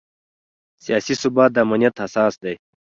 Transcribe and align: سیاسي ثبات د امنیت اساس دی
سیاسي 0.83 1.15
ثبات 1.21 1.49
د 1.53 1.57
امنیت 1.65 1.95
اساس 2.05 2.33
دی 2.43 2.55